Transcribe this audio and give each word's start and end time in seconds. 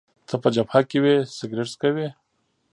ته 0.27 0.35
په 0.43 0.49
جبهه 0.55 0.81
کي 0.89 0.97
وې، 1.03 1.15
سګرېټ 1.37 1.67
څکوې؟ 1.73 2.07